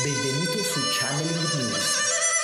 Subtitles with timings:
[0.00, 1.84] Benvenuto su Channeling News,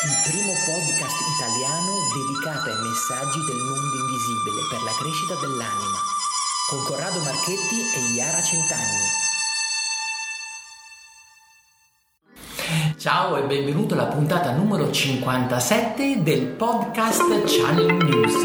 [0.05, 5.97] il primo podcast italiano dedicato ai messaggi del mondo invisibile per la crescita dell'anima,
[6.69, 9.09] con Corrado Marchetti e Iara Centanni.
[12.99, 18.45] Ciao e benvenuto alla puntata numero 57 del podcast Channeling News.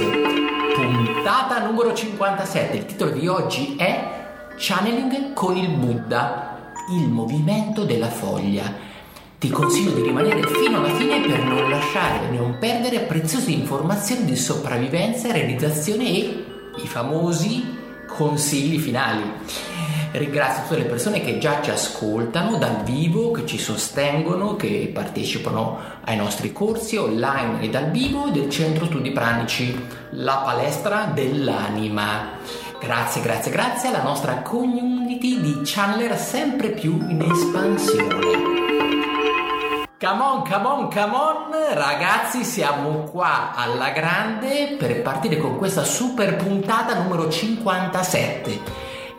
[0.76, 8.10] Puntata numero 57, il titolo di oggi è Channeling con il Buddha, il movimento della
[8.10, 8.92] foglia.
[9.44, 14.24] Ti consiglio di rimanere fino alla fine per non lasciare e non perdere preziose informazioni
[14.24, 16.46] di sopravvivenza, realizzazione e
[16.78, 17.62] i famosi
[18.08, 19.22] consigli finali.
[20.14, 25.78] Ringrazio tutte le persone che già ci ascoltano dal vivo, che ci sostengono, che partecipano
[26.06, 29.78] ai nostri corsi online e dal vivo del Centro Studi Pranici,
[30.12, 32.38] la palestra dell'anima.
[32.80, 38.63] Grazie, grazie, grazie alla nostra community di channeler sempre più in espansione.
[40.06, 45.86] Come on, come on, come on, ragazzi, siamo qua alla grande per partire con questa
[45.86, 48.60] super puntata numero 57.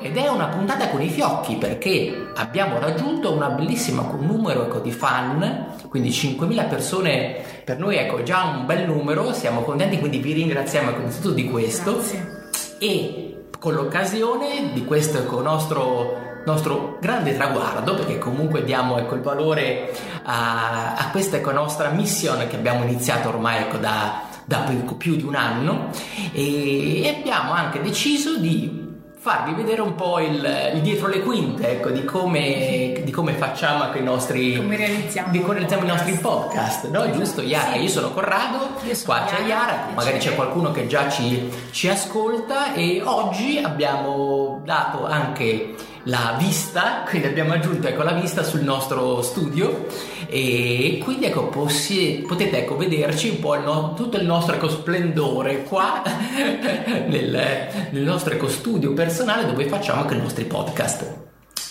[0.03, 4.93] Ed è una puntata con i fiocchi perché abbiamo raggiunto un bellissimo numero ecco, di
[4.93, 10.35] fan, quindi 5.000 persone per noi ecco già un bel numero, siamo contenti, quindi vi
[10.35, 11.93] ringraziamo ecco, innanzitutto di questo.
[11.95, 12.77] Grazie.
[12.79, 19.23] E con l'occasione di questo ecco, nostro nostro grande traguardo, perché comunque diamo ecco, il
[19.23, 19.93] valore
[20.25, 25.17] a, a questa ecco, nostra missione che abbiamo iniziato ormai ecco, da, da più, più,
[25.17, 25.91] di un anno.
[26.33, 28.84] E abbiamo anche deciso di
[29.25, 33.91] farvi vedere un po' il, il dietro le quinte ecco, di, come, di, come, facciamo
[33.97, 37.11] i nostri come realizziamo, di come realizziamo i nostri podcast no?
[37.11, 37.73] giusto Iara?
[37.73, 37.79] Sì.
[37.85, 41.89] io sono Corrado io sono qua c'è Iara magari c'è qualcuno che già ci, ci
[41.89, 48.61] ascolta e oggi abbiamo dato anche la vista, quindi abbiamo aggiunto ecco, la vista sul
[48.61, 49.87] nostro studio
[50.27, 54.69] e quindi ecco, possi- potete ecco, vederci un po' il no- tutto il nostro ecco,
[54.69, 56.03] splendore qua
[57.07, 61.23] nel, nel nostro ecco, studio personale dove facciamo anche i nostri podcast.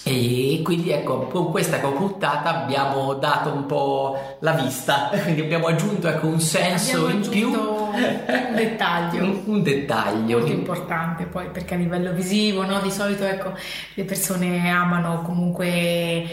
[0.05, 6.07] E quindi ecco, con questa puntata abbiamo dato un po' la vista, quindi abbiamo aggiunto
[6.07, 7.51] ecco, un senso abbiamo in più.
[7.51, 9.23] Un dettaglio.
[9.23, 10.39] un, un dettaglio.
[10.39, 12.79] Molto importante poi perché a livello visivo, no?
[12.79, 13.53] di solito ecco,
[13.95, 16.25] le persone amano comunque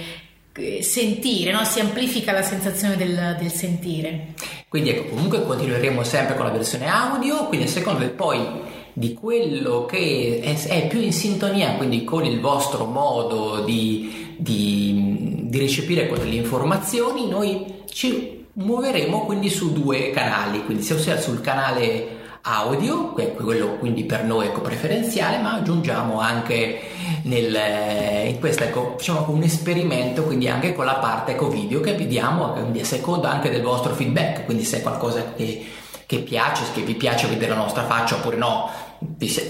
[0.54, 1.65] eh, sentire, no?
[1.65, 4.34] si amplifica la sensazione del, del, sentire.
[4.69, 9.87] Quindi ecco, comunque continueremo sempre con la versione audio, quindi secondo me poi di quello
[9.87, 16.06] che è, è, più in sintonia quindi con il vostro modo di, di, di recepire
[16.06, 23.77] quelle informazioni, noi ci muoveremo quindi su due canali, quindi sia sul canale audio, quello
[23.77, 26.81] quindi per noi ecco preferenziale, ma aggiungiamo anche
[27.25, 31.95] nel, in questo ecco, facciamo un esperimento quindi anche con la parte ecco video che
[31.95, 35.65] vediamo quindi a seconda anche del vostro feedback, quindi se è qualcosa che
[36.10, 38.69] che piace, che vi piace vedere la nostra faccia oppure no,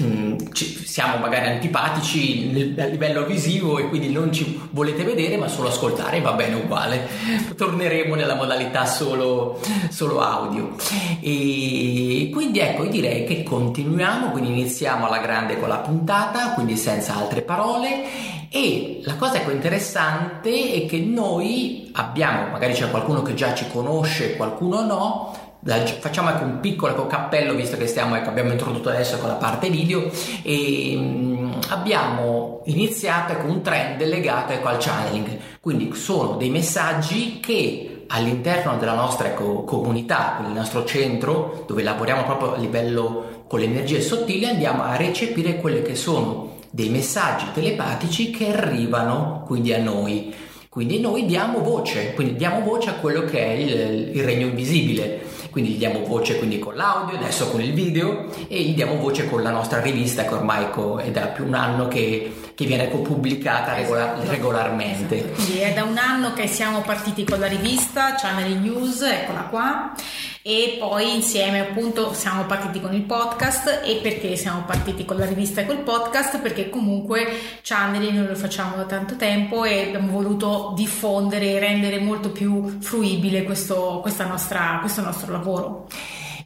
[0.03, 0.37] mm,
[0.85, 6.21] siamo magari antipatici a livello visivo e quindi non ci volete vedere ma solo ascoltare
[6.21, 7.09] va bene uguale.
[7.57, 10.77] Torneremo nella modalità solo, solo audio.
[11.21, 16.77] E quindi ecco io direi che continuiamo quindi iniziamo alla grande con la puntata quindi
[16.77, 18.49] senza altre parole.
[18.51, 23.67] E la cosa ecco interessante è che noi abbiamo magari c'è qualcuno che già ci
[23.73, 28.89] conosce qualcuno no facciamo ecco un piccolo ecco, cappello visto che stiamo, ecco, abbiamo introdotto
[28.89, 30.11] adesso con la parte video
[30.43, 35.39] e mh, abbiamo iniziato ecco, un trend legato ecco, al channeling.
[35.61, 41.83] Quindi sono dei messaggi che all'interno della nostra ecco, comunità quindi il nostro centro dove
[41.83, 46.89] lavoriamo proprio a livello con le energie sottili andiamo a recepire quelli che sono dei
[46.89, 50.33] messaggi telepatici che arrivano quindi a noi.
[50.69, 55.21] Quindi noi diamo voce, quindi diamo voce a quello che è il, il regno invisibile
[55.51, 59.29] quindi gli diamo voce quindi con l'audio, adesso con il video e gli diamo voce
[59.29, 60.67] con la nostra rivista che ormai
[60.99, 64.31] è da più un anno che, che viene pubblicata regola, esatto.
[64.31, 65.17] regolarmente.
[65.17, 65.33] Esatto.
[65.33, 69.95] Quindi è da un anno che siamo partiti con la rivista Channel News, eccola qua
[70.43, 75.25] e poi insieme appunto siamo partiti con il podcast e perché siamo partiti con la
[75.25, 77.27] rivista e col podcast perché comunque
[77.63, 82.79] channeling noi lo facciamo da tanto tempo e abbiamo voluto diffondere e rendere molto più
[82.81, 85.89] fruibile questo, nostra, questo nostro lavoro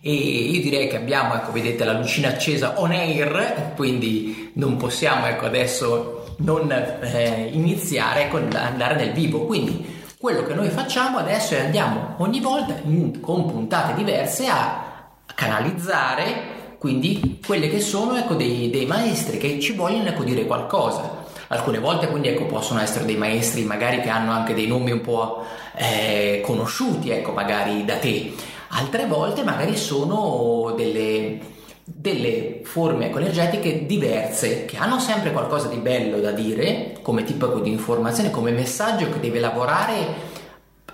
[0.07, 5.25] e io direi che abbiamo, ecco, vedete la lucina accesa on air, quindi non possiamo,
[5.25, 11.55] ecco, adesso non eh, iniziare con andare nel vivo, quindi quello che noi facciamo adesso
[11.55, 18.35] è andiamo ogni volta in, con puntate diverse a canalizzare quindi quelle che sono ecco,
[18.35, 21.25] dei, dei, maestri che ci vogliono ecco, dire qualcosa.
[21.47, 25.01] Alcune volte quindi ecco, possono essere dei maestri magari che hanno anche dei nomi un
[25.01, 28.35] po' eh, conosciuti, ecco, magari da te.
[28.77, 31.39] Altre volte magari sono delle,
[31.85, 37.47] delle forme ecco, energetiche diverse che hanno sempre qualcosa di bello da dire come tipo
[37.61, 40.33] di informazione, come messaggio che deve lavorare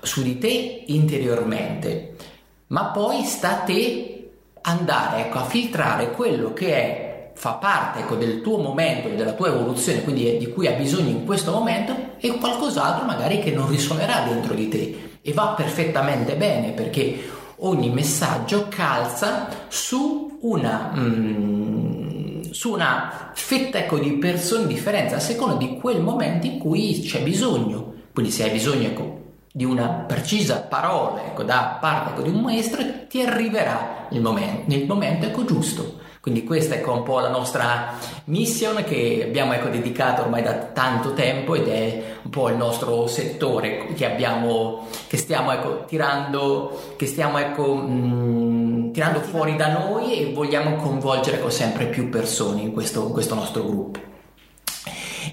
[0.02, 2.16] su di te interiormente,
[2.68, 4.30] ma poi sta a te
[4.62, 9.48] andare ecco, a filtrare quello che è fa parte ecco, del tuo momento, della tua
[9.48, 14.26] evoluzione, quindi di cui hai bisogno in questo momento, e qualcos'altro magari che non risuonerà
[14.28, 15.08] dentro di te.
[15.22, 23.98] E va perfettamente bene perché ogni messaggio calza su una, mm, su una fetta ecco,
[23.98, 27.94] di persone differenti a seconda di quel momento in cui c'è bisogno.
[28.12, 29.19] Quindi se hai bisogno ecco,
[29.52, 34.62] di una precisa parola ecco, da parte ecco, di un maestro, ti arriverà il momento,
[34.66, 35.98] nel momento ecco, giusto.
[36.20, 37.94] Quindi questa è un po' la nostra
[38.24, 43.06] mission che abbiamo ecco, dedicato ormai da tanto tempo ed è un po' il nostro
[43.06, 50.18] settore che, abbiamo, che stiamo ecco, tirando, che stiamo, ecco, mh, tirando fuori da noi
[50.20, 53.98] e vogliamo coinvolgere ecco, sempre più persone in questo, in questo nostro gruppo.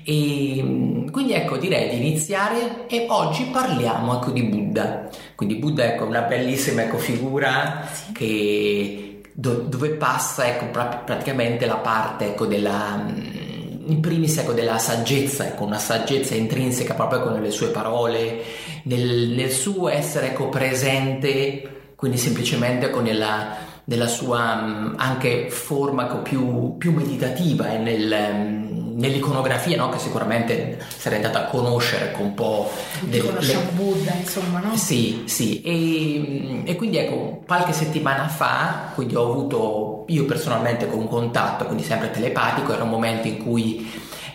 [0.04, 5.10] E quindi ecco direi di iniziare e oggi parliamo ecco di Buddha.
[5.36, 9.08] Quindi Buddha ecco una bellissima ecco, figura che
[9.38, 14.80] do, dove passa ecco, pra- praticamente la parte ecco, della, mm, in primis ecco, della
[14.80, 18.44] saggezza, ecco, una saggezza intrinseca proprio con le sue parole,
[18.84, 26.06] nel, nel suo essere ecco, presente, quindi semplicemente ecco, nella, nella sua mm, anche forma
[26.06, 28.57] ecco, più, più meditativa e nel, mm,
[28.98, 29.90] nell'iconografia, no?
[29.90, 32.70] che sicuramente sarei andata a conoscere con un po'...
[33.02, 33.72] Del, conosciamo le...
[33.72, 34.76] Buddha, insomma, no?
[34.76, 41.00] Sì, sì, e, e, quindi ecco, qualche settimana fa, quindi ho avuto io personalmente con
[41.00, 43.90] un contatto, quindi sempre telepatico, era un momento in cui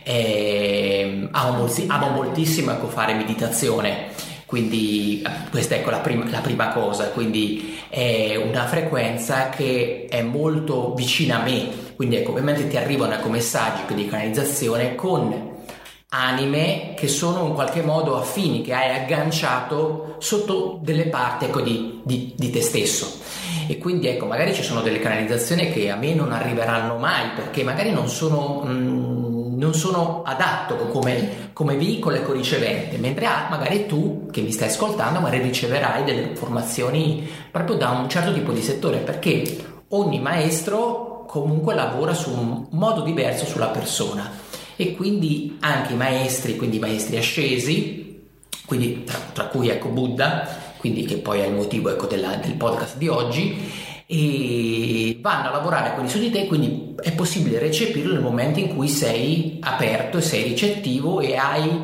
[0.05, 6.69] eh, amo, molti, amo moltissimo ecco, fare meditazione quindi questa ecco la prima, la prima,
[6.75, 12.77] cosa, quindi è una frequenza che è molto vicina a me, quindi ecco ovviamente ti
[12.77, 15.51] arrivano ecco, messaggi di canalizzazione con
[16.15, 22.01] anime che sono in qualche modo affini, che hai agganciato sotto delle parti ecco, di,
[22.05, 23.21] di, di te stesso.
[23.67, 27.63] E quindi ecco, magari ci sono delle canalizzazioni che a me non arriveranno mai perché
[27.63, 28.63] magari non sono...
[28.65, 34.41] Mh, mm, non sono adatto come, come veicolo ecco ricevente, mentre ah, magari tu che
[34.41, 39.85] mi stai ascoltando magari riceverai delle informazioni proprio da un certo tipo di settore, perché
[39.91, 44.31] ogni maestro comunque lavora su un modo diverso sulla persona
[44.77, 48.21] e quindi anche i maestri, quindi i maestri ascesi,
[48.67, 50.47] quindi tra, tra cui ecco Buddha,
[50.77, 53.57] quindi che poi è il motivo ecco, della, del podcast di oggi,
[54.05, 58.59] e vanno a lavorare con i su di te, quindi è possibile recepirlo nel momento
[58.59, 61.83] in cui sei aperto e sei ricettivo e hai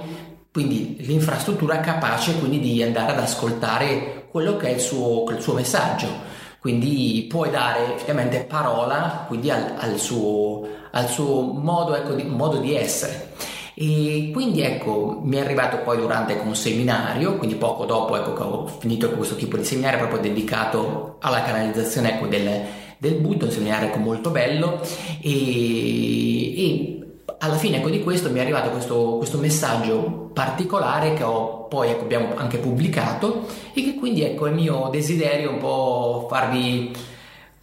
[0.52, 5.54] quindi l'infrastruttura capace quindi di andare ad ascoltare quello che è il suo, il suo
[5.54, 6.36] messaggio.
[6.68, 12.58] Quindi puoi dare effettivamente parola quindi al, al, suo, al suo modo, ecco, di, modo
[12.58, 13.30] di essere.
[13.72, 18.42] E quindi ecco, mi è arrivato poi durante un seminario, quindi poco dopo ecco, che
[18.42, 22.64] ho finito questo tipo di seminario proprio dedicato alla canalizzazione ecco, del,
[22.98, 24.78] del Buddha, un seminario ecco, molto bello
[25.22, 26.97] e, e
[27.38, 31.90] alla fine ecco, di questo mi è arrivato questo, questo messaggio particolare che ho poi
[31.90, 36.92] ecco, abbiamo anche pubblicato e che quindi ecco, è mio desiderio un po' farvi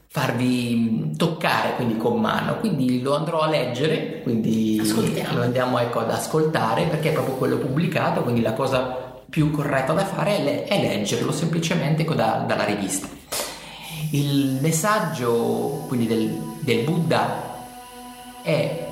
[0.07, 2.57] farvi toccare quindi con mano.
[2.59, 4.81] Quindi lo andrò a leggere quindi
[5.33, 9.91] lo andiamo ecco, ad ascoltare perché è proprio quello pubblicato quindi la cosa più corretta
[9.91, 13.09] da fare è, le- è leggerlo semplicemente ecco, da, dalla rivista.
[14.11, 16.29] Il messaggio quindi del,
[16.61, 17.53] del Buddha
[18.41, 18.84] è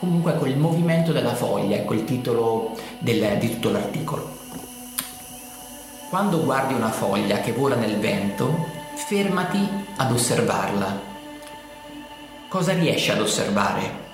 [0.00, 4.38] comunque ecco, il movimento della foglia ecco il titolo del, di tutto l'articolo
[6.10, 8.66] quando guardi una foglia che vola nel vento
[8.96, 9.64] fermati
[9.94, 11.00] ad osservarla.
[12.48, 14.08] Cosa riesci ad osservare?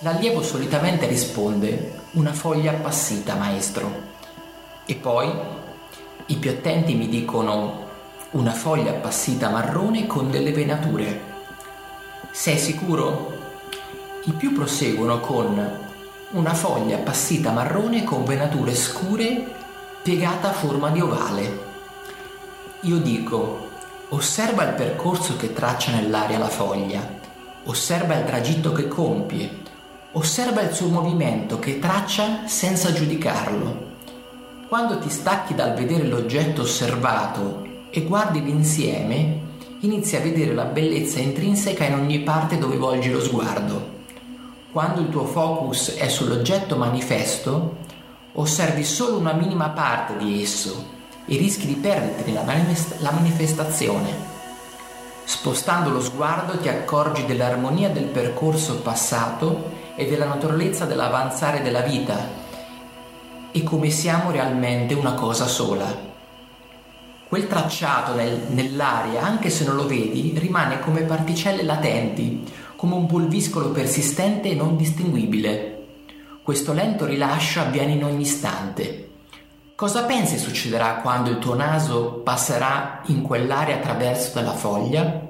[0.00, 3.90] L'allievo solitamente risponde una foglia appassita, maestro.
[4.84, 5.32] E poi
[6.26, 7.86] i più attenti mi dicono
[8.32, 11.22] una foglia appassita marrone con delle venature.
[12.32, 13.37] Sei sicuro?
[14.28, 15.78] I più proseguono con
[16.32, 19.42] una foglia appassita marrone con venature scure
[20.02, 21.66] piegata a forma di ovale.
[22.82, 23.66] Io dico,
[24.10, 27.06] Osserva il percorso che traccia nell'aria la foglia,
[27.64, 29.50] osserva il tragitto che compie,
[30.12, 33.86] osserva il suo movimento che traccia senza giudicarlo.
[34.66, 39.40] Quando ti stacchi dal vedere l'oggetto osservato e guardi l'insieme,
[39.80, 43.97] inizi a vedere la bellezza intrinseca in ogni parte dove volgi lo sguardo.
[44.78, 47.78] Quando il tuo focus è sull'oggetto manifesto,
[48.34, 50.86] osservi solo una minima parte di esso
[51.26, 54.14] e rischi di perderti la, manifest- la manifestazione.
[55.24, 62.16] Spostando lo sguardo ti accorgi dell'armonia del percorso passato e della naturalezza dell'avanzare della vita
[63.50, 65.92] e come siamo realmente una cosa sola.
[67.26, 73.06] Quel tracciato nel, nell'aria, anche se non lo vedi, rimane come particelle latenti, come un
[73.06, 75.86] pulviscolo persistente e non distinguibile.
[76.44, 79.08] Questo lento rilascio avviene in ogni istante.
[79.74, 85.26] Cosa pensi succederà quando il tuo naso passerà in quell'area attraverso dalla foglia?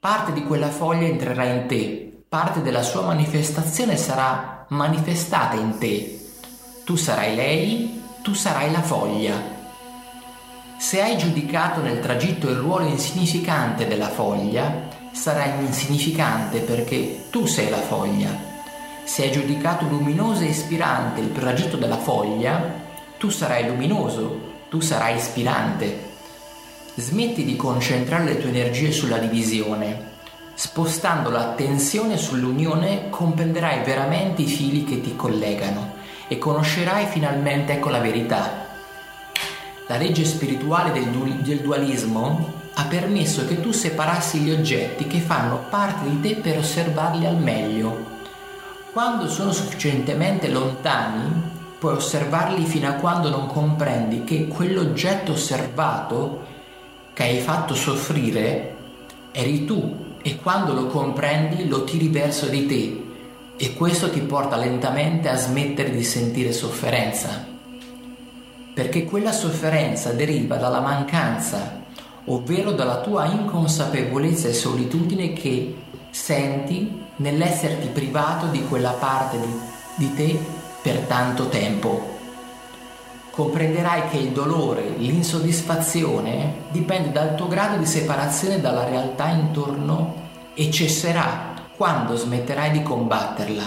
[0.00, 6.20] Parte di quella foglia entrerà in te, parte della sua manifestazione sarà manifestata in te.
[6.84, 9.40] Tu sarai lei, tu sarai la foglia.
[10.78, 17.68] Se hai giudicato nel tragitto il ruolo insignificante della foglia, sarai insignificante perché tu sei
[17.68, 18.50] la foglia.
[19.04, 22.80] Se hai giudicato luminoso e ispirante il tragitto della foglia,
[23.18, 26.10] tu sarai luminoso, tu sarai ispirante.
[26.94, 30.10] Smetti di concentrare le tue energie sulla divisione.
[30.54, 35.94] Spostando l'attenzione sull'unione comprenderai veramente i fili che ti collegano
[36.28, 38.66] e conoscerai finalmente ecco la verità.
[39.88, 45.20] La legge spirituale del, du- del dualismo ha permesso che tu separassi gli oggetti che
[45.20, 48.10] fanno parte di te per osservarli al meglio.
[48.92, 56.44] Quando sono sufficientemente lontani, puoi osservarli fino a quando non comprendi che quell'oggetto osservato
[57.12, 58.76] che hai fatto soffrire
[59.30, 63.04] eri tu e quando lo comprendi lo tiri verso di te
[63.56, 67.46] e questo ti porta lentamente a smettere di sentire sofferenza
[68.74, 71.81] perché quella sofferenza deriva dalla mancanza
[72.26, 75.76] ovvero dalla tua inconsapevolezza e solitudine che
[76.10, 79.60] senti nell'esserti privato di quella parte di,
[79.96, 80.38] di te
[80.82, 82.10] per tanto tempo.
[83.30, 90.20] Comprenderai che il dolore, l'insoddisfazione dipende dal tuo grado di separazione dalla realtà intorno
[90.54, 93.62] e cesserà quando smetterai di combatterla,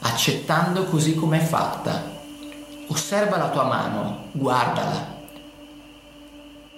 [0.00, 2.14] accettando così come è fatta.
[2.88, 5.15] Osserva la tua mano, guardala.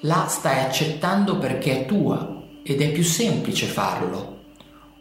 [0.02, 4.36] La stai accettando perché è tua ed è più semplice farlo.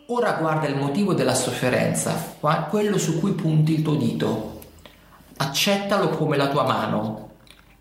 [0.08, 2.36] Ora guarda il motivo della sofferenza,
[2.68, 4.60] quello su cui punti il tuo dito
[5.38, 7.30] accettalo come la tua mano.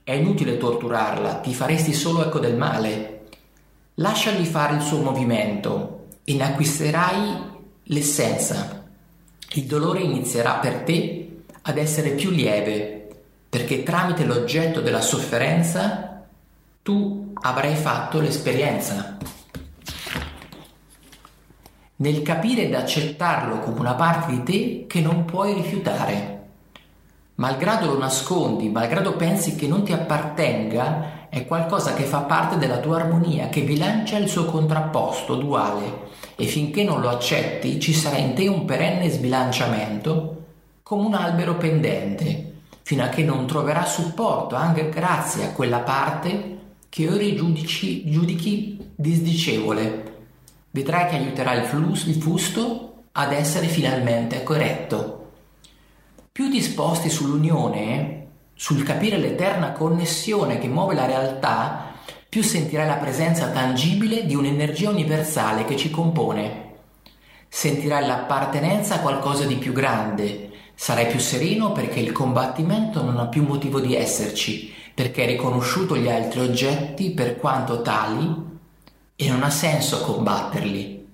[0.04, 3.28] È inutile torturarla, ti faresti solo eco del male.
[3.94, 7.40] Lasciagli fare il suo movimento e ne acquisterai
[7.84, 8.84] l'essenza.
[9.54, 13.08] Il dolore inizierà per te ad essere più lieve,
[13.48, 16.05] perché tramite l'oggetto della sofferenza
[16.86, 19.16] tu avrai fatto l'esperienza.
[21.96, 26.34] Nel capire ed accettarlo come una parte di te che non puoi rifiutare
[27.34, 32.78] malgrado lo nascondi, malgrado pensi che non ti appartenga, è qualcosa che fa parte della
[32.78, 36.04] tua armonia, che bilancia il suo contrapposto duale
[36.36, 40.44] e finché non lo accetti ci sarà in te un perenne sbilanciamento
[40.84, 42.52] come un albero pendente,
[42.82, 46.54] fino a che non troverà supporto anche grazie a quella parte
[46.96, 50.14] che ora giudici, giudichi disdicevole.
[50.70, 55.32] Vedrai che aiuterà il, flus, il fusto ad essere finalmente corretto.
[56.32, 61.96] Più disposti sull'unione, sul capire l'eterna connessione che muove la realtà,
[62.30, 66.76] più sentirai la presenza tangibile di un'energia universale che ci compone.
[67.46, 73.26] Sentirai l'appartenenza a qualcosa di più grande, sarai più sereno perché il combattimento non ha
[73.26, 78.44] più motivo di esserci, perché hai riconosciuto gli altri oggetti per quanto tali
[79.16, 81.08] e non ha senso combatterli.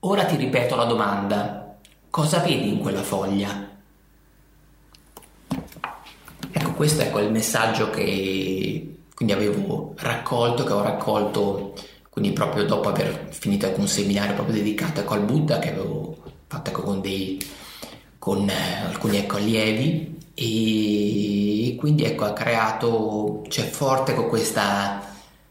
[0.00, 1.76] Ora ti ripeto la domanda.
[2.08, 3.68] Cosa vedi in quella foglia?
[6.52, 11.74] Ecco, questo è il messaggio che quindi avevo raccolto, che ho raccolto
[12.08, 16.16] quindi proprio dopo aver finito ecco, un seminario proprio dedicato al Buddha che avevo
[16.48, 17.38] fatto ecco, con, dei,
[18.20, 25.02] con eh, alcuni ecco, allievi e quindi ecco, ha creato, c'è cioè, forte ecco, questa,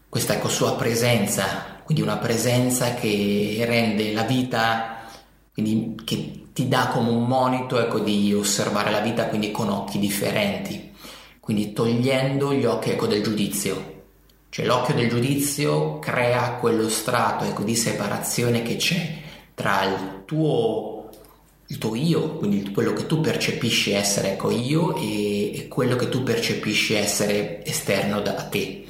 [0.08, 5.02] questa ecco, sua presenza, quindi una presenza che rende la vita,
[5.52, 9.98] quindi che ti dà come un monito ecco, di osservare la vita quindi con occhi
[9.98, 10.88] differenti
[11.50, 14.02] quindi togliendo gli occhi ecco, del giudizio.
[14.50, 19.16] Cioè l'occhio del giudizio crea quello strato ecco, di separazione che c'è
[19.52, 20.89] tra il tuo,
[21.70, 26.08] il tuo io, quindi quello che tu percepisci essere ecco, io e, e quello che
[26.08, 28.86] tu percepisci essere esterno da te.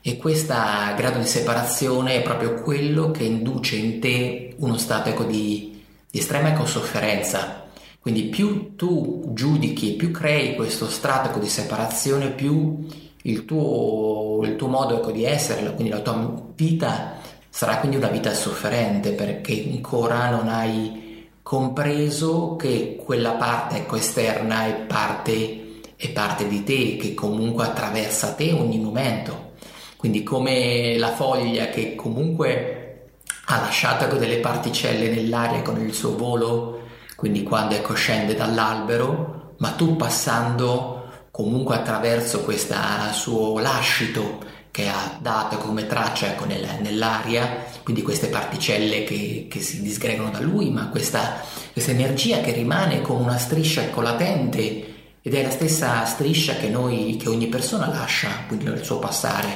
[0.00, 0.54] E questo
[0.96, 5.80] grado di separazione è proprio quello che induce in te uno stato ecco, di,
[6.10, 7.64] di estrema ecosofferenza.
[8.00, 12.86] Quindi più tu giudichi, più crei questo strato ecco, di separazione, più
[13.22, 17.18] il tuo, il tuo modo ecco, di essere, quindi la tua vita
[17.48, 21.05] sarà quindi una vita sofferente perché ancora non hai
[21.46, 28.32] compreso che quella parte ecco, esterna è parte, è parte di te, che comunque attraversa
[28.32, 29.52] te ogni momento.
[29.96, 33.10] Quindi come la foglia che comunque
[33.44, 36.80] ha lasciato ecco, delle particelle nell'aria con il suo volo,
[37.14, 42.74] quindi quando ecco, scende dall'albero, ma tu passando comunque attraverso questo
[43.12, 44.40] suo lascito
[44.76, 50.28] che ha dato come traccia ecco, nel, nell'aria, quindi queste particelle che, che, si disgregano
[50.28, 51.40] da lui, ma questa,
[51.72, 56.68] questa energia che rimane come una striscia ecco, latente ed è la stessa striscia che,
[56.68, 59.48] noi, che ogni persona lascia, quindi nel suo passare,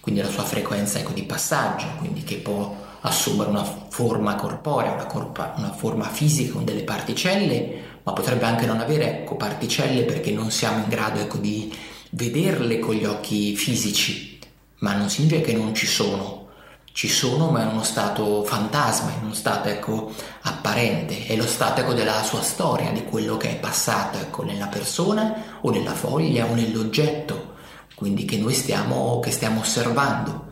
[0.00, 5.06] quindi la sua frequenza ecco, di passaggio, quindi che può assumere una forma corporea, una,
[5.06, 10.30] corpa, una forma fisica con delle particelle ma potrebbe anche non avere ecco, particelle perché
[10.30, 11.74] non siamo in grado ecco, di
[12.10, 14.37] vederle con gli occhi fisici,
[14.78, 16.46] ma non significa che non ci sono.
[16.92, 21.80] Ci sono, ma in uno stato fantasma, in uno stato ecco, apparente, è lo stato
[21.80, 26.46] ecco, della sua storia, di quello che è passato ecco, nella persona o nella foglia
[26.46, 27.54] o nell'oggetto,
[27.94, 30.46] quindi che noi stiamo, che stiamo osservando.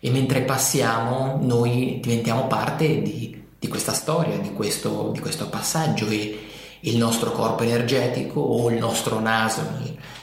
[0.00, 6.08] E mentre passiamo, noi diventiamo parte di, di questa storia, di questo, di questo passaggio
[6.08, 6.50] e,
[6.84, 9.62] il nostro corpo energetico o il nostro naso,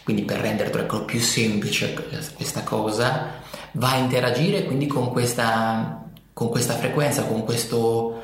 [0.09, 0.71] quindi per rendere
[1.05, 1.93] più semplice
[2.33, 3.41] questa cosa,
[3.73, 8.19] va a interagire quindi con questa, con questa frequenza, con questo,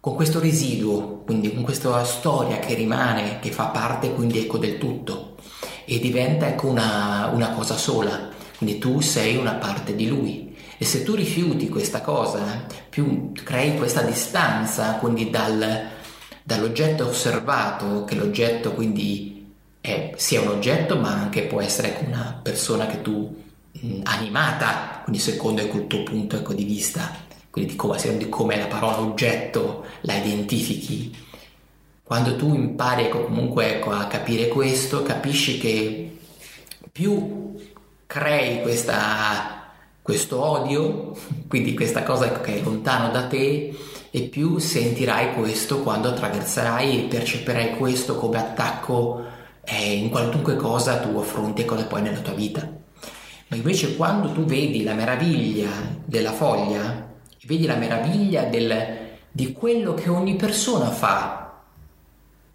[0.00, 4.78] con questo residuo, quindi con questa storia che rimane, che fa parte quindi ecco del
[4.78, 5.36] tutto
[5.84, 10.56] e diventa ecco una, una cosa sola, quindi tu sei una parte di lui.
[10.76, 15.86] E se tu rifiuti questa cosa, più crei questa distanza, quindi dal,
[16.42, 19.37] dall'oggetto osservato, che l'oggetto quindi
[19.80, 23.34] è, sia un oggetto ma anche può essere una persona che tu
[23.72, 27.14] mh, animata, quindi secondo il tuo punto ecco, di vista,
[27.50, 31.26] quindi di come, di come la parola oggetto la identifichi.
[32.02, 36.18] Quando tu impari ecco, comunque ecco, a capire questo, capisci che
[36.90, 37.54] più
[38.06, 41.14] crei questa, questo odio,
[41.48, 43.76] quindi questa cosa ecco, che è lontano da te,
[44.10, 49.36] e più sentirai questo quando attraverserai e percepirai questo come attacco
[49.68, 52.66] eh, in qualunque cosa tu affronti e cosa poi nella tua vita.
[53.48, 55.70] Ma invece quando tu vedi la meraviglia
[56.04, 58.96] della foglia, vedi la meraviglia del,
[59.30, 61.62] di quello che ogni persona fa,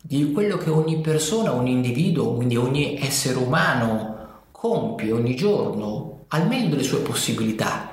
[0.01, 6.47] di quello che ogni persona, ogni individuo, quindi ogni essere umano compie ogni giorno al
[6.47, 7.91] meglio delle sue possibilità.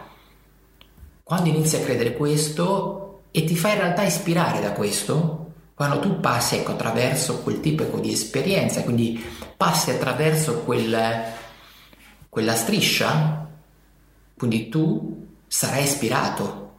[1.22, 5.39] Quando inizi a credere questo, e ti fai in realtà ispirare da questo
[5.80, 9.18] quando tu passi ecco, attraverso quel tipo ecco, di esperienza, quindi
[9.56, 11.22] passi attraverso quel,
[12.28, 13.48] quella striscia,
[14.36, 16.72] quindi tu sarai ispirato,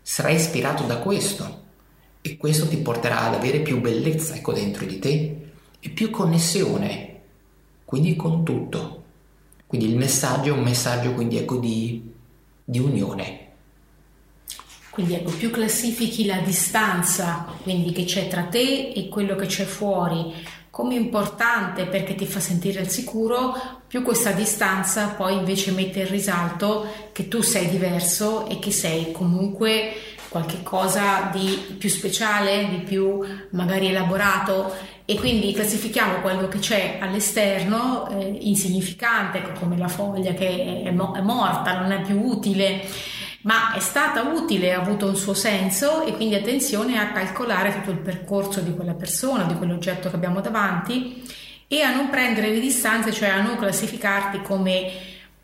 [0.00, 1.64] sarai ispirato da questo
[2.22, 7.20] e questo ti porterà ad avere più bellezza ecco, dentro di te e più connessione,
[7.84, 9.04] quindi con tutto.
[9.66, 12.10] Quindi il messaggio è un messaggio quindi, ecco, di,
[12.64, 13.47] di unione.
[14.98, 19.62] Quindi ecco, più classifichi la distanza quindi che c'è tra te e quello che c'è
[19.62, 20.34] fuori
[20.70, 23.56] come importante perché ti fa sentire al sicuro,
[23.86, 29.12] più questa distanza poi invece mette in risalto che tu sei diverso e che sei
[29.12, 29.92] comunque
[30.28, 34.74] qualche cosa di più speciale, di più magari elaborato.
[35.04, 41.14] E quindi classifichiamo quello che c'è all'esterno eh, insignificante come la foglia che è, mo-
[41.14, 42.84] è morta, non è più utile
[43.48, 47.90] ma è stata utile, ha avuto un suo senso e quindi attenzione a calcolare tutto
[47.90, 51.26] il percorso di quella persona, di quell'oggetto che abbiamo davanti
[51.66, 54.90] e a non prendere le distanze, cioè a non classificarti come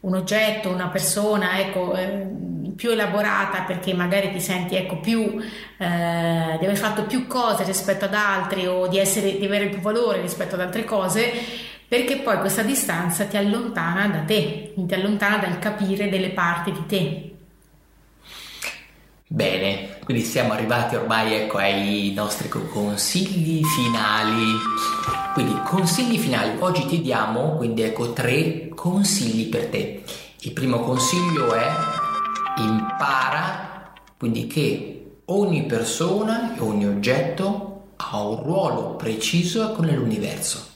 [0.01, 2.29] un oggetto, una persona, ecco, eh,
[2.77, 5.40] più elaborata perché magari ti senti ecco, più
[5.79, 9.81] eh, di aver fatto più cose rispetto ad altri o di, essere, di avere più
[9.81, 11.33] valore rispetto ad altre cose
[11.88, 16.87] perché poi questa distanza ti allontana da te, ti allontana dal capire delle parti di
[16.87, 17.34] te.
[19.27, 24.53] Bene, quindi siamo arrivati ormai ecco, ai nostri consigli finali.
[25.33, 30.05] Quindi consigli finali, oggi ti diamo quindi ecco tre consigli per te.
[30.41, 31.67] Il primo consiglio è
[32.59, 40.73] impara quindi che ogni persona e ogni oggetto ha un ruolo preciso con l'universo.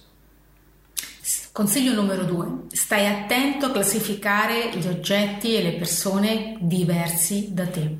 [1.52, 7.96] Consiglio numero due, stai attento a classificare gli oggetti e le persone diversi da te.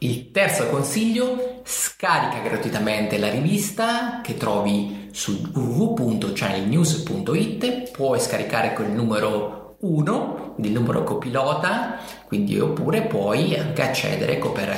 [0.00, 9.74] Il terzo consiglio, scarica gratuitamente la rivista che trovi su www.channelnews.it, puoi scaricare quel numero
[9.80, 14.72] 1, il numero copilota, quindi oppure puoi anche accedere ecco, per,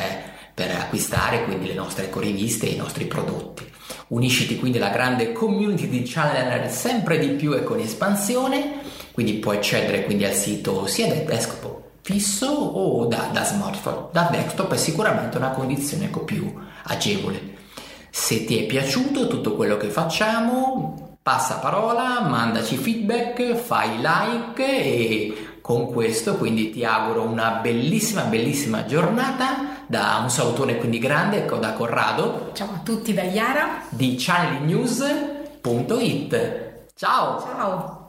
[0.55, 3.71] per acquistare quindi le nostre ecoriviste e i nostri prodotti.
[4.09, 8.81] Unisciti quindi alla grande community di Channeler sempre di più e con espansione,
[9.13, 14.09] quindi puoi accedere quindi al sito sia del desktop fisso o da, da smartphone.
[14.13, 16.53] Da desktop è sicuramente una condizione ecco, più
[16.85, 17.59] agevole.
[18.11, 25.47] Se ti è piaciuto tutto quello che facciamo, passa parola, mandaci feedback, fai like e
[25.61, 31.59] con questo quindi ti auguro una bellissima bellissima giornata da un salutone quindi grande ecco
[31.59, 38.00] da Corrado ciao a tutti da Iara di channelnews.it ciao ciao